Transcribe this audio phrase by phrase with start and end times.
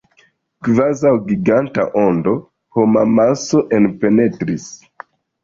[0.67, 2.33] Kvazaŭ giganta ondo,
[2.79, 4.69] homamaso enpenetris.